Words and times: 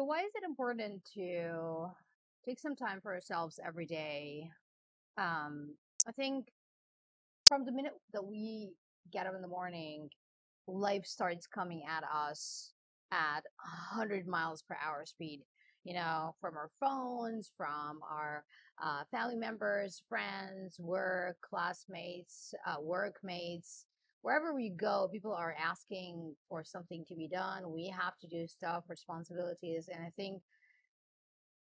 So, 0.00 0.04
why 0.04 0.20
is 0.20 0.32
it 0.34 0.44
important 0.44 1.04
to 1.12 1.90
take 2.42 2.58
some 2.58 2.74
time 2.74 3.02
for 3.02 3.12
ourselves 3.12 3.60
every 3.62 3.84
day? 3.84 4.48
Um, 5.18 5.74
I 6.08 6.12
think 6.12 6.46
from 7.44 7.66
the 7.66 7.72
minute 7.72 7.92
that 8.14 8.24
we 8.24 8.70
get 9.12 9.26
up 9.26 9.34
in 9.34 9.42
the 9.42 9.46
morning, 9.46 10.08
life 10.66 11.04
starts 11.04 11.46
coming 11.46 11.82
at 11.86 12.02
us 12.04 12.72
at 13.12 13.42
100 13.92 14.26
miles 14.26 14.62
per 14.62 14.74
hour 14.82 15.04
speed. 15.04 15.42
You 15.84 15.92
know, 15.92 16.34
from 16.40 16.56
our 16.56 16.70
phones, 16.80 17.52
from 17.54 18.00
our 18.10 18.42
uh, 18.82 19.02
family 19.10 19.36
members, 19.36 20.02
friends, 20.08 20.80
work, 20.80 21.36
classmates, 21.42 22.54
uh, 22.66 22.76
workmates, 22.80 23.84
wherever 24.22 24.54
we 24.54 24.70
go, 24.70 25.08
people 25.12 25.32
are 25.32 25.54
asking 25.58 26.34
for 26.48 26.62
something 26.64 27.04
to 27.08 27.14
be 27.14 27.28
done. 27.28 27.72
We 27.72 27.88
have 27.88 28.18
to 28.20 28.26
do 28.26 28.46
stuff, 28.46 28.84
responsibilities. 28.88 29.88
And 29.92 30.04
I 30.04 30.10
think 30.16 30.42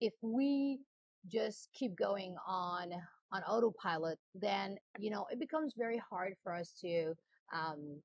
if 0.00 0.12
we 0.22 0.78
just 1.26 1.68
keep 1.74 1.96
going 1.96 2.36
on 2.46 2.92
on 3.32 3.42
autopilot, 3.42 4.18
then 4.34 4.76
you 4.98 5.10
know 5.10 5.26
it 5.30 5.40
becomes 5.40 5.74
very 5.76 6.00
hard 6.08 6.34
for 6.42 6.54
us 6.54 6.72
to 6.80 7.14
um, 7.52 8.00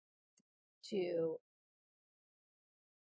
to 0.90 1.35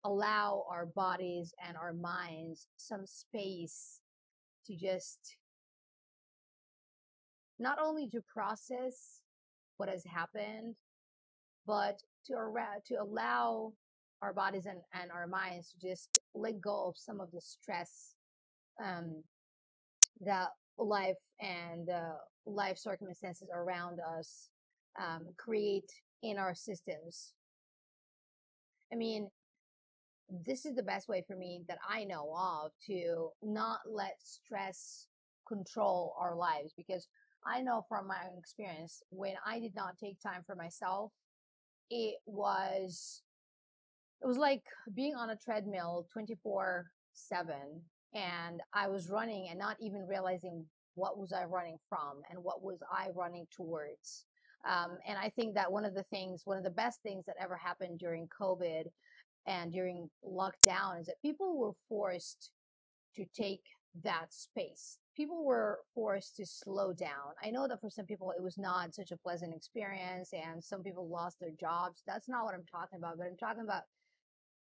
allow 0.04 0.64
our 0.70 0.86
bodies 0.86 1.52
and 1.66 1.76
our 1.76 1.92
minds 1.92 2.66
some 2.76 3.06
space 3.06 4.00
to 4.66 4.74
just 4.74 5.36
not 7.58 7.78
only 7.82 8.08
to 8.08 8.20
process 8.32 9.22
what 9.76 9.88
has 9.88 10.04
happened, 10.04 10.74
but 11.68 12.02
to, 12.24 12.34
to 12.86 12.94
allow 12.94 13.72
our 14.22 14.32
bodies 14.32 14.66
and, 14.66 14.80
and 15.00 15.12
our 15.12 15.26
minds 15.26 15.70
to 15.70 15.88
just 15.88 16.18
let 16.34 16.60
go 16.60 16.88
of 16.88 16.96
some 16.96 17.20
of 17.20 17.30
the 17.30 17.40
stress 17.40 18.14
um, 18.84 19.22
that 20.22 20.48
life 20.78 21.20
and 21.40 21.90
uh, 21.90 22.16
life 22.46 22.78
circumstances 22.78 23.48
around 23.54 24.00
us 24.18 24.48
um, 25.00 25.26
create 25.36 25.92
in 26.22 26.38
our 26.38 26.54
systems. 26.54 27.34
I 28.92 28.96
mean, 28.96 29.28
this 30.46 30.64
is 30.64 30.74
the 30.74 30.82
best 30.82 31.08
way 31.08 31.22
for 31.26 31.36
me 31.36 31.62
that 31.68 31.78
I 31.86 32.04
know 32.04 32.34
of 32.34 32.72
to 32.86 33.28
not 33.42 33.80
let 33.90 34.16
stress 34.22 35.06
control 35.46 36.14
our 36.18 36.34
lives 36.34 36.72
because 36.76 37.08
I 37.46 37.60
know 37.60 37.84
from 37.88 38.06
my 38.06 38.16
own 38.30 38.38
experience 38.38 39.02
when 39.10 39.34
I 39.46 39.60
did 39.60 39.74
not 39.74 39.98
take 39.98 40.20
time 40.20 40.42
for 40.46 40.54
myself, 40.54 41.12
it 41.90 42.16
was 42.26 43.22
it 44.22 44.26
was 44.26 44.36
like 44.36 44.62
being 44.94 45.14
on 45.14 45.30
a 45.30 45.36
treadmill 45.36 46.06
24 46.12 46.86
7 47.12 47.54
and 48.14 48.60
I 48.72 48.88
was 48.88 49.10
running 49.10 49.48
and 49.50 49.58
not 49.58 49.76
even 49.80 50.06
realizing 50.06 50.64
what 50.94 51.18
was 51.18 51.32
I 51.32 51.44
running 51.44 51.78
from 51.88 52.22
and 52.30 52.42
what 52.42 52.62
was 52.62 52.78
I 52.90 53.08
running 53.14 53.46
towards. 53.54 54.24
Um, 54.68 54.98
and 55.06 55.16
I 55.16 55.28
think 55.30 55.54
that 55.54 55.70
one 55.70 55.84
of 55.84 55.94
the 55.94 56.02
things, 56.04 56.42
one 56.44 56.58
of 56.58 56.64
the 56.64 56.70
best 56.70 57.00
things 57.02 57.24
that 57.26 57.36
ever 57.40 57.56
happened 57.56 57.98
during 57.98 58.28
COVID 58.28 58.84
and 59.46 59.72
during 59.72 60.10
lockdown 60.26 61.00
is 61.00 61.06
that 61.06 61.22
people 61.22 61.56
were 61.56 61.72
forced 61.88 62.50
to 63.14 63.24
take 63.34 63.62
that 64.04 64.32
space. 64.32 64.98
People 65.16 65.44
were 65.44 65.80
forced 65.94 66.36
to 66.36 66.46
slow 66.46 66.92
down. 66.92 67.34
I 67.42 67.50
know 67.50 67.66
that 67.68 67.80
for 67.80 67.90
some 67.90 68.06
people 68.06 68.32
it 68.36 68.42
was 68.42 68.58
not 68.58 68.94
such 68.94 69.10
a 69.10 69.16
pleasant 69.16 69.54
experience 69.54 70.32
and 70.32 70.62
some 70.62 70.82
people 70.82 71.08
lost 71.08 71.38
their 71.40 71.52
jobs. 71.58 72.02
That's 72.06 72.28
not 72.28 72.44
what 72.44 72.54
I'm 72.54 72.64
talking 72.70 72.98
about, 72.98 73.18
but 73.18 73.26
I'm 73.26 73.36
talking 73.36 73.64
about 73.64 73.82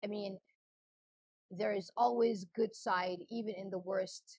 I 0.05 0.09
mean 0.09 0.39
there 1.51 1.73
is 1.73 1.91
always 1.97 2.47
good 2.55 2.75
side 2.75 3.19
even 3.31 3.55
in 3.55 3.71
the 3.71 3.79
worst 3.79 4.39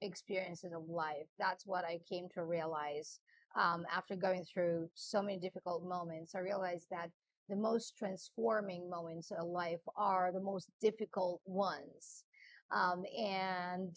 experiences 0.00 0.72
of 0.72 0.88
life. 0.88 1.26
That's 1.38 1.66
what 1.66 1.84
I 1.84 2.00
came 2.08 2.28
to 2.34 2.44
realize 2.44 3.20
um, 3.56 3.86
after 3.94 4.16
going 4.16 4.44
through 4.44 4.88
so 4.94 5.22
many 5.22 5.38
difficult 5.38 5.84
moments. 5.84 6.34
I 6.34 6.40
realized 6.40 6.86
that 6.90 7.10
the 7.48 7.56
most 7.56 7.96
transforming 7.96 8.90
moments 8.90 9.30
of 9.30 9.46
life 9.46 9.80
are 9.96 10.32
the 10.32 10.40
most 10.40 10.70
difficult 10.80 11.40
ones. 11.46 12.24
Um, 12.70 13.04
and 13.16 13.96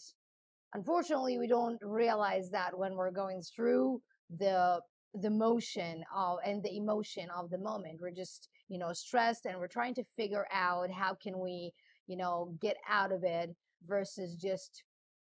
unfortunately, 0.74 1.38
we 1.38 1.46
don't 1.46 1.78
realize 1.82 2.50
that 2.50 2.76
when 2.76 2.94
we're 2.94 3.10
going 3.10 3.42
through 3.42 4.00
the 4.38 4.80
the 5.14 5.30
motion 5.30 6.04
of 6.14 6.38
and 6.44 6.62
the 6.62 6.76
emotion 6.76 7.28
of 7.36 7.50
the 7.50 7.58
moment. 7.58 8.00
We're 8.00 8.12
just 8.12 8.48
you 8.68 8.78
know 8.78 8.92
stressed 8.92 9.46
and 9.46 9.58
we're 9.58 9.66
trying 9.66 9.94
to 9.94 10.04
figure 10.04 10.46
out 10.52 10.90
how 10.90 11.14
can 11.14 11.38
we 11.38 11.72
you 12.06 12.16
know 12.16 12.54
get 12.60 12.76
out 12.88 13.12
of 13.12 13.24
it 13.24 13.54
versus 13.86 14.36
just 14.36 14.84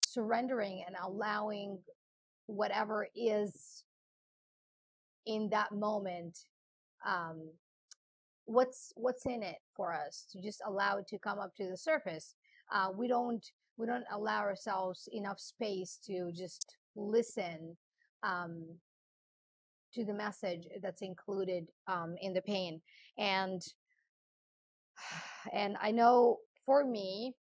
surrendering 0.04 0.84
and 0.86 0.96
allowing 1.02 1.78
whatever 2.46 3.06
is 3.14 3.84
in 5.26 5.48
that 5.50 5.72
moment 5.72 6.38
um, 7.06 7.48
what's 8.50 8.92
what's 8.96 9.26
in 9.26 9.42
it 9.42 9.58
for 9.76 9.92
us 9.92 10.26
to 10.30 10.40
just 10.40 10.60
allow 10.66 10.98
it 10.98 11.06
to 11.06 11.18
come 11.18 11.38
up 11.38 11.54
to 11.54 11.68
the 11.68 11.76
surface 11.76 12.34
uh, 12.72 12.88
we 12.96 13.08
don't 13.08 13.46
we 13.76 13.86
don't 13.86 14.04
allow 14.12 14.40
ourselves 14.40 15.08
enough 15.12 15.40
space 15.40 15.98
to 16.04 16.30
just 16.32 16.76
listen 16.96 17.76
um, 18.22 18.66
to 19.94 20.04
the 20.04 20.12
message 20.12 20.66
that's 20.82 21.02
included 21.02 21.68
um, 21.88 22.14
in 22.20 22.32
the 22.32 22.42
pain. 22.42 22.80
And 23.18 23.62
and 25.52 25.76
i 25.80 25.90
know 25.90 26.36
for 26.66 26.84
me 26.84 27.34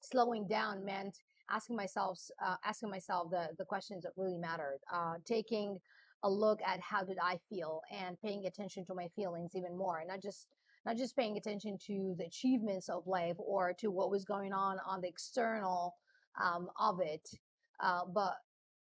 slowing 0.00 0.46
down 0.46 0.84
meant 0.84 1.18
asking 1.50 1.74
myself 1.76 2.20
uh, 2.44 2.54
asking 2.64 2.90
myself 2.90 3.30
the 3.30 3.48
the 3.58 3.64
questions 3.64 4.04
that 4.04 4.12
really 4.16 4.38
mattered 4.38 4.78
uh, 4.92 5.14
taking 5.26 5.78
a 6.22 6.30
look 6.30 6.60
at 6.66 6.80
how 6.80 7.02
did 7.02 7.18
i 7.22 7.38
feel 7.48 7.80
and 7.92 8.20
paying 8.20 8.46
attention 8.46 8.84
to 8.84 8.94
my 8.94 9.08
feelings 9.14 9.52
even 9.54 9.76
more 9.76 9.98
and 9.98 10.08
not 10.08 10.22
just 10.22 10.46
not 10.86 10.96
just 10.96 11.16
paying 11.16 11.36
attention 11.36 11.76
to 11.86 12.14
the 12.18 12.24
achievements 12.24 12.88
of 12.88 13.06
life 13.06 13.36
or 13.38 13.72
to 13.72 13.90
what 13.90 14.10
was 14.10 14.24
going 14.24 14.52
on 14.52 14.78
on 14.86 15.00
the 15.00 15.08
external 15.08 15.94
um, 16.42 16.68
of 16.80 17.00
it 17.00 17.28
uh, 17.82 18.00
but 18.12 18.34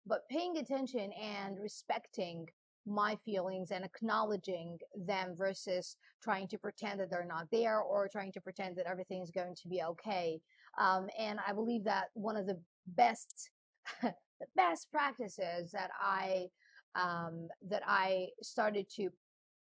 but 0.06 0.28
paying 0.30 0.58
attention 0.58 1.12
and 1.14 1.60
respecting 1.60 2.48
my 2.86 3.18
feelings 3.24 3.72
and 3.72 3.86
acknowledging 3.86 4.78
them 5.06 5.34
versus 5.38 5.96
trying 6.22 6.46
to 6.50 6.58
pretend 6.58 7.00
that 7.00 7.10
they're 7.10 7.24
not 7.26 7.48
there 7.50 7.80
or 7.80 8.10
trying 8.10 8.32
to 8.32 8.42
pretend 8.42 8.76
that 8.76 8.86
everything 8.86 9.22
is 9.22 9.32
going 9.32 9.56
to 9.56 9.70
be 9.70 9.82
okay 9.82 10.42
um, 10.78 11.08
and 11.18 11.40
I 11.46 11.54
believe 11.54 11.84
that 11.84 12.06
one 12.14 12.36
of 12.36 12.48
the 12.48 12.60
best, 12.88 13.52
the 14.02 14.14
best 14.56 14.92
practices 14.92 15.72
that 15.72 15.92
I, 16.00 16.48
um, 16.96 17.48
that 17.70 17.82
I 17.86 18.28
started 18.42 18.90
to, 18.96 19.10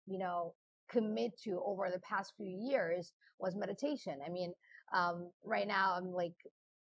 you 0.06 0.18
know, 0.18 0.54
commit 0.90 1.38
to 1.42 1.60
over 1.64 1.90
the 1.92 2.00
past 2.00 2.32
few 2.36 2.46
years 2.46 3.12
was 3.38 3.56
meditation. 3.56 4.18
I 4.24 4.30
mean, 4.30 4.52
um, 4.94 5.30
right 5.44 5.66
now 5.66 5.94
I'm 5.96 6.12
like 6.12 6.34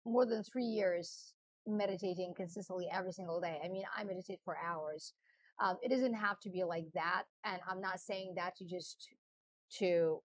more 0.06 0.26
than 0.26 0.44
three 0.44 0.66
years 0.66 1.34
meditating 1.66 2.34
consistently 2.36 2.88
every 2.92 3.12
single 3.12 3.42
day. 3.42 3.60
I 3.64 3.68
mean, 3.68 3.84
I 3.96 4.04
meditate 4.04 4.40
for 4.46 4.58
hours. 4.58 5.14
Um, 5.62 5.78
it 5.82 5.90
doesn't 5.90 6.14
have 6.14 6.40
to 6.42 6.50
be 6.50 6.64
like 6.64 6.86
that. 6.94 7.24
And 7.44 7.60
I'm 7.70 7.82
not 7.82 8.00
saying 8.00 8.34
that 8.38 8.56
to 8.58 8.66
just 8.66 9.10
to 9.80 10.22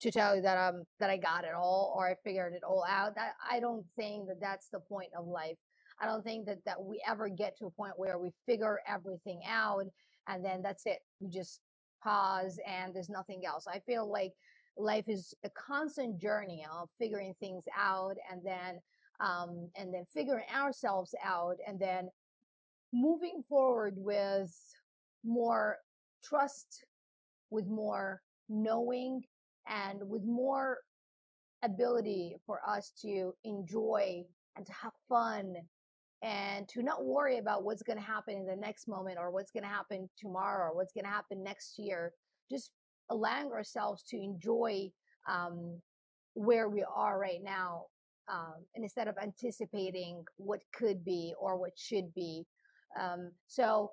to 0.00 0.10
tell 0.10 0.34
you 0.34 0.42
that 0.42 0.56
I'm 0.56 0.84
that 0.98 1.10
I 1.10 1.16
got 1.16 1.44
it 1.44 1.54
all 1.54 1.94
or 1.96 2.08
I 2.08 2.14
figured 2.24 2.54
it 2.54 2.64
all 2.64 2.84
out. 2.88 3.14
That 3.14 3.34
I 3.48 3.60
don't 3.60 3.84
think 3.96 4.28
that 4.28 4.40
that's 4.40 4.68
the 4.68 4.80
point 4.80 5.10
of 5.16 5.26
life. 5.26 5.56
I 6.00 6.06
don't 6.06 6.24
think 6.24 6.46
that 6.46 6.64
that 6.64 6.82
we 6.82 7.02
ever 7.06 7.28
get 7.28 7.56
to 7.58 7.66
a 7.66 7.70
point 7.70 7.92
where 7.96 8.18
we 8.18 8.30
figure 8.46 8.80
everything 8.88 9.40
out 9.46 9.84
and 10.28 10.44
then 10.44 10.62
that's 10.62 10.86
it. 10.86 10.98
We 11.20 11.28
just 11.28 11.60
pause 12.02 12.58
and 12.66 12.94
there's 12.94 13.10
nothing 13.10 13.44
else. 13.46 13.66
I 13.66 13.80
feel 13.80 14.10
like 14.10 14.32
life 14.76 15.04
is 15.08 15.34
a 15.44 15.50
constant 15.50 16.18
journey 16.20 16.64
of 16.72 16.88
figuring 16.98 17.34
things 17.40 17.64
out 17.78 18.16
and 18.30 18.40
then 18.44 18.80
um, 19.20 19.68
and 19.76 19.92
then 19.92 20.04
figuring 20.12 20.46
ourselves 20.54 21.14
out 21.22 21.56
and 21.66 21.78
then 21.78 22.08
moving 22.92 23.42
forward 23.48 23.94
with 23.96 24.50
more 25.24 25.76
trust, 26.24 26.86
with 27.50 27.66
more 27.66 28.22
knowing 28.48 29.22
and 29.68 30.00
with 30.08 30.24
more 30.24 30.78
ability 31.62 32.36
for 32.46 32.60
us 32.66 32.92
to 33.02 33.34
enjoy 33.44 34.24
and 34.56 34.64
to 34.66 34.72
have 34.72 34.92
fun 35.08 35.54
and 36.22 36.68
to 36.68 36.82
not 36.82 37.04
worry 37.04 37.38
about 37.38 37.64
what's 37.64 37.82
going 37.82 37.98
to 37.98 38.04
happen 38.04 38.36
in 38.36 38.46
the 38.46 38.56
next 38.56 38.88
moment 38.88 39.16
or 39.18 39.30
what's 39.30 39.50
going 39.50 39.62
to 39.62 39.68
happen 39.68 40.08
tomorrow 40.18 40.70
or 40.70 40.76
what's 40.76 40.92
going 40.92 41.04
to 41.04 41.10
happen 41.10 41.42
next 41.42 41.78
year 41.78 42.12
just 42.50 42.72
allowing 43.10 43.50
ourselves 43.52 44.02
to 44.02 44.16
enjoy 44.16 44.90
um, 45.28 45.80
where 46.34 46.68
we 46.68 46.84
are 46.94 47.18
right 47.18 47.42
now 47.42 47.84
um, 48.30 48.54
and 48.74 48.84
instead 48.84 49.08
of 49.08 49.16
anticipating 49.20 50.22
what 50.36 50.60
could 50.72 51.04
be 51.04 51.34
or 51.40 51.56
what 51.58 51.72
should 51.76 52.12
be 52.14 52.44
um, 53.00 53.30
so 53.46 53.90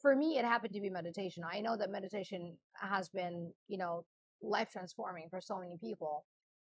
for 0.00 0.16
me 0.16 0.38
it 0.38 0.44
happened 0.44 0.72
to 0.72 0.80
be 0.80 0.88
meditation 0.88 1.42
i 1.52 1.60
know 1.60 1.76
that 1.76 1.90
meditation 1.90 2.56
has 2.80 3.08
been 3.10 3.52
you 3.68 3.76
know 3.76 4.04
life 4.42 4.70
transforming 4.72 5.28
for 5.30 5.40
so 5.40 5.58
many 5.58 5.76
people. 5.80 6.24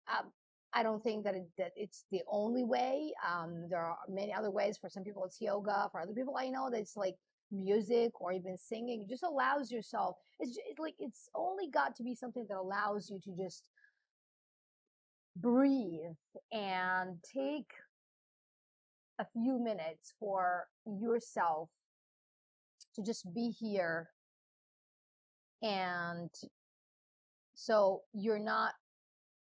Um, 0.07 0.31
I 0.73 0.83
don't 0.83 1.01
think 1.01 1.23
that, 1.23 1.35
it, 1.35 1.47
that 1.57 1.71
it's 1.75 2.05
the 2.11 2.21
only 2.31 2.63
way. 2.63 3.11
Um, 3.27 3.67
there 3.69 3.81
are 3.81 3.97
many 4.07 4.33
other 4.33 4.51
ways. 4.51 4.77
For 4.77 4.89
some 4.89 5.03
people, 5.03 5.25
it's 5.25 5.41
yoga. 5.41 5.89
For 5.91 6.01
other 6.01 6.13
people, 6.13 6.35
I 6.37 6.49
know 6.49 6.69
that 6.69 6.79
it's 6.79 6.95
like 6.95 7.15
music 7.51 8.11
or 8.21 8.31
even 8.31 8.57
singing. 8.57 9.01
It 9.01 9.09
just 9.09 9.23
allows 9.23 9.71
yourself. 9.71 10.15
It's, 10.39 10.51
just, 10.51 10.61
it's 10.69 10.79
like 10.79 10.95
it's 10.99 11.29
only 11.35 11.69
got 11.69 11.95
to 11.95 12.03
be 12.03 12.15
something 12.15 12.45
that 12.49 12.57
allows 12.57 13.09
you 13.09 13.19
to 13.23 13.43
just 13.43 13.69
breathe 15.35 16.15
and 16.51 17.17
take 17.33 17.71
a 19.19 19.25
few 19.33 19.59
minutes 19.59 20.13
for 20.19 20.67
yourself 20.85 21.69
to 22.95 23.03
just 23.03 23.33
be 23.33 23.49
here 23.49 24.09
and 25.61 26.29
so 27.53 28.01
you're 28.13 28.39
not 28.39 28.73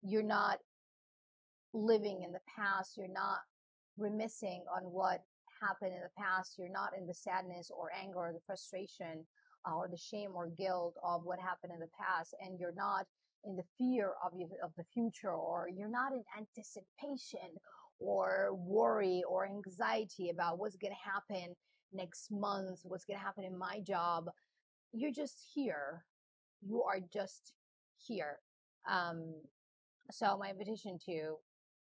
you're 0.03 0.23
not 0.23 0.59
living 1.77 2.23
in 2.25 2.33
the 2.33 2.41
past 2.57 2.97
you're 2.97 3.09
not 3.09 3.41
remissing 3.99 4.65
on 4.75 4.83
what 4.85 5.23
happened 5.61 5.93
in 5.93 6.01
the 6.01 6.23
past 6.23 6.57
you're 6.59 6.69
not 6.69 6.91
in 6.99 7.07
the 7.07 7.15
sadness 7.15 7.71
or 7.77 7.91
anger 8.03 8.19
or 8.19 8.33
the 8.33 8.41
frustration 8.47 9.25
uh, 9.69 9.75
or 9.75 9.89
the 9.89 9.97
shame 9.97 10.31
or 10.35 10.49
guilt 10.49 10.95
of 11.05 11.25
what 11.25 11.39
happened 11.39 11.73
in 11.73 11.81
the 11.81 11.89
past 11.99 12.35
and 12.41 12.59
you're 12.61 12.75
not 12.77 13.07
in 13.45 13.57
the 13.57 13.63
fear 13.79 14.13
of 14.25 14.33
you, 14.37 14.49
of 14.63 14.73
the 14.77 14.85
future 14.93 15.33
or 15.33 15.69
you're 15.75 15.89
not 15.89 16.13
in 16.13 16.23
anticipation 16.37 17.57
or 17.99 18.51
worry 18.55 19.23
or 19.29 19.47
anxiety 19.47 20.31
about 20.31 20.59
what's 20.59 20.77
going 20.77 20.93
to 20.93 21.11
happen 21.11 21.55
next 21.93 22.31
month 22.31 22.81
what's 22.85 23.05
going 23.05 23.19
to 23.19 23.25
happen 23.25 23.45
in 23.45 23.57
my 23.57 23.81
job. 23.81 24.27
You're 24.93 25.13
just 25.13 25.51
here. 25.55 26.05
You 26.61 26.83
are 26.83 27.01
just 27.13 27.53
here. 27.97 28.39
Um 28.91 29.35
so 30.11 30.37
my 30.39 30.51
invitation 30.51 30.99
to 31.07 31.37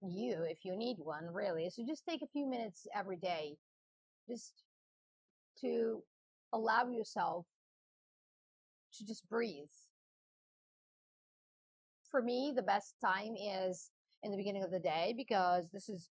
you 0.01 0.43
if 0.49 0.59
you 0.63 0.75
need 0.75 0.97
one 0.99 1.25
really. 1.31 1.69
So 1.69 1.83
just 1.85 2.05
take 2.05 2.21
a 2.21 2.27
few 2.27 2.47
minutes 2.47 2.87
every 2.95 3.17
day 3.17 3.57
just 4.29 4.63
to 5.61 6.01
allow 6.53 6.87
yourself 6.89 7.45
to 8.97 9.05
just 9.05 9.27
breathe. 9.29 9.67
For 12.09 12.21
me 12.21 12.53
the 12.55 12.63
best 12.63 12.95
time 13.03 13.35
is 13.35 13.91
in 14.23 14.31
the 14.31 14.37
beginning 14.37 14.63
of 14.63 14.71
the 14.71 14.79
day 14.79 15.13
because 15.15 15.69
this 15.71 15.89
is 15.89 16.09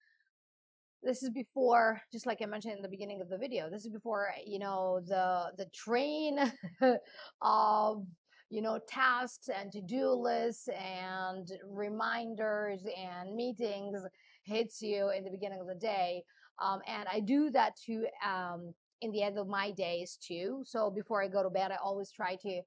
this 1.03 1.21
is 1.21 1.29
before 1.29 2.01
just 2.11 2.25
like 2.25 2.41
i 2.41 2.45
mentioned 2.45 2.75
in 2.75 2.81
the 2.81 2.89
beginning 2.89 3.21
of 3.21 3.29
the 3.29 3.37
video 3.37 3.69
this 3.69 3.85
is 3.85 3.91
before 3.91 4.29
you 4.45 4.57
know 4.57 5.01
the 5.05 5.51
the 5.57 5.65
train 5.73 6.39
of 7.41 8.05
you 8.53 8.61
know 8.61 8.79
tasks 8.87 9.49
and 9.49 9.71
to-do 9.71 10.11
lists 10.11 10.69
and 10.69 11.51
reminders 11.67 12.81
and 12.95 13.35
meetings 13.35 13.99
hits 14.43 14.79
you 14.79 15.09
in 15.09 15.23
the 15.23 15.31
beginning 15.31 15.59
of 15.59 15.65
the 15.67 15.75
day 15.75 16.23
um, 16.61 16.79
and 16.87 17.07
i 17.11 17.19
do 17.19 17.49
that 17.49 17.75
too 17.75 18.05
um, 18.23 18.71
in 19.01 19.11
the 19.11 19.23
end 19.23 19.39
of 19.39 19.47
my 19.47 19.71
days 19.71 20.19
too 20.21 20.61
so 20.63 20.91
before 20.91 21.23
i 21.23 21.27
go 21.27 21.41
to 21.41 21.49
bed 21.49 21.71
i 21.71 21.77
always 21.83 22.11
try 22.11 22.35
to 22.35 22.61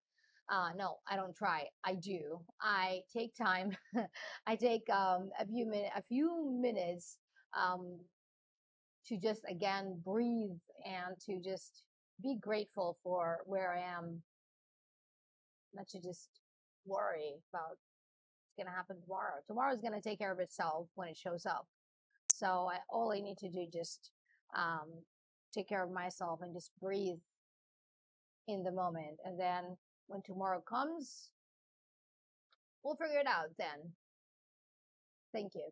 uh, 0.49 0.69
no, 0.77 0.99
I 1.11 1.17
don't 1.17 1.35
try. 1.35 1.65
I 1.85 1.95
do. 1.97 2.39
I 2.61 3.01
take 3.13 3.35
time. 3.35 3.77
I 4.47 4.55
take 4.55 4.89
um, 4.91 5.31
a 5.41 5.45
few 5.45 5.67
minutes, 5.67 5.93
a 5.97 6.03
few 6.03 6.57
minutes 6.61 7.19
um, 7.53 7.99
to 9.09 9.17
just 9.17 9.43
again 9.51 10.01
breathe 10.05 10.59
and 10.85 11.19
to 11.27 11.41
just 11.41 11.83
be 12.23 12.37
grateful 12.41 12.97
for 13.03 13.39
where 13.45 13.75
I 13.75 13.81
am. 13.81 14.23
Not 15.77 15.89
to 15.89 16.01
just 16.01 16.29
worry 16.87 17.35
about 17.53 17.77
what's 17.77 18.57
going 18.57 18.67
to 18.67 18.73
happen 18.77 19.01
tomorrow. 19.01 19.35
Tomorrow 19.47 19.75
is 19.75 19.81
going 19.81 19.93
to 19.93 20.01
take 20.01 20.19
care 20.19 20.33
of 20.33 20.41
itself 20.41 20.89
when 20.95 21.09
it 21.09 21.17
shows 21.17 21.45
up. 21.47 21.67
So 22.33 22.69
I, 22.71 22.79
all 22.89 23.13
I 23.13 23.21
need 23.21 23.39
to 23.39 23.51
do 23.51 23.67
just 23.73 24.11
um, 24.57 24.89
take 25.53 25.69
care 25.69 25.85
of 25.85 25.91
myself 25.91 26.41
and 26.43 26.55
just 26.55 26.71
breathe 26.81 27.19
in 28.49 28.63
the 28.63 28.73
moment. 28.73 29.19
And 29.25 29.39
then 29.39 29.77
when 30.07 30.23
tomorrow 30.23 30.61
comes, 30.61 31.31
we'll 32.83 32.97
figure 32.97 33.21
it 33.21 33.27
out 33.27 33.51
then. 33.59 33.93
Thank 35.33 35.55
you. 35.55 35.69